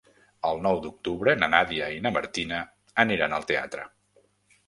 El 0.51 0.61
nou 0.67 0.79
d'octubre 0.85 1.33
na 1.41 1.49
Nàdia 1.53 1.91
i 1.97 2.01
na 2.05 2.13
Martina 2.15 2.61
aniran 3.05 3.35
al 3.39 3.45
teatre. 3.53 3.85